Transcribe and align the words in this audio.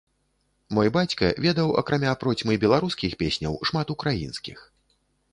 Мой 0.75 0.87
бацька 0.95 1.27
ведаў 1.45 1.67
акрамя 1.81 2.13
процьмы 2.23 2.55
беларускіх 2.63 3.11
песняў 3.21 3.59
шмат 3.71 3.93
украінскіх. 3.95 4.65